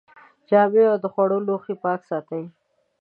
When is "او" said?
0.91-0.97